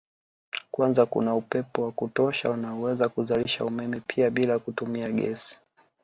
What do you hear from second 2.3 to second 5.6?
unaoweza kuzalisha umeme pia bila kutumia gesi